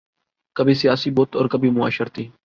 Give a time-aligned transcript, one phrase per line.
[0.55, 2.27] کبھی سیاسی بت اور کبھی معاشرتی